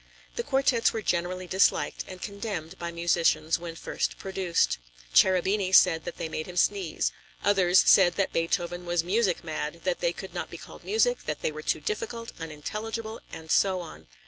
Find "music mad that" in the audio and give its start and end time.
9.03-9.99